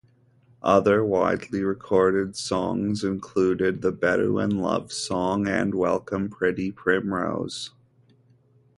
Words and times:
Other 0.63 1.05
widely 1.05 1.63
recorded 1.63 2.35
songs 2.35 3.03
included 3.03 3.83
the 3.83 3.91
"Bedouin 3.91 4.57
love 4.57 4.91
song" 4.91 5.45
and 5.47 5.75
"Welcome, 5.75 6.27
pretty 6.27 6.71
primrose". 6.71 7.69